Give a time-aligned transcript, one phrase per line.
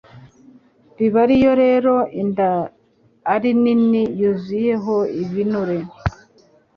[0.97, 2.49] Biba Iyo rero inda
[3.33, 5.77] ari nini yuzuyeho ibinure,